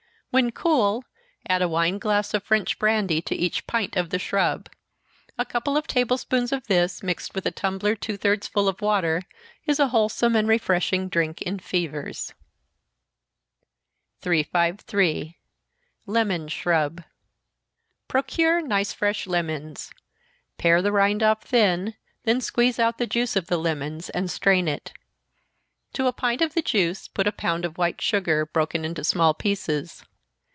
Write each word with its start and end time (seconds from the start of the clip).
When 0.33 0.51
cool, 0.53 1.03
add 1.49 1.61
a 1.61 1.67
wine 1.67 1.99
glass 1.99 2.33
of 2.33 2.41
French 2.45 2.79
brandy 2.79 3.21
to 3.23 3.35
each 3.35 3.67
pint 3.67 3.97
of 3.97 4.11
the 4.11 4.17
shrub. 4.17 4.69
A 5.37 5.43
couple 5.43 5.75
of 5.75 5.87
table 5.87 6.15
spoonsful 6.17 6.53
of 6.57 6.67
this, 6.67 7.03
mixed 7.03 7.35
with 7.35 7.45
a 7.45 7.51
tumbler 7.51 7.95
two 7.97 8.15
thirds 8.15 8.47
full 8.47 8.69
of 8.69 8.79
water, 8.79 9.23
is 9.65 9.77
a 9.77 9.89
wholesome 9.89 10.37
and 10.37 10.47
refreshing 10.47 11.09
drink 11.09 11.41
in 11.41 11.59
fevers. 11.59 12.33
353. 14.21 15.37
Lemon 16.05 16.47
Shrub. 16.47 17.03
Procure 18.07 18.61
nice 18.61 18.93
fresh 18.93 19.27
lemons 19.27 19.91
pare 20.57 20.81
the 20.81 20.93
rind 20.93 21.21
off 21.21 21.43
thin, 21.43 21.95
then 22.23 22.39
squeeze 22.39 22.79
out 22.79 22.99
the 22.99 23.05
juice 23.05 23.35
of 23.35 23.47
the 23.47 23.57
lemons, 23.57 24.09
and 24.11 24.31
strain 24.31 24.69
it. 24.69 24.93
To 25.91 26.07
a 26.07 26.13
pint 26.13 26.41
of 26.41 26.53
the 26.53 26.61
juice 26.61 27.09
put 27.09 27.27
a 27.27 27.33
pound 27.33 27.65
of 27.65 27.77
white 27.77 27.99
sugar, 27.99 28.45
broken 28.45 28.85
into 28.85 29.03
small 29.03 29.33
pieces. 29.33 30.05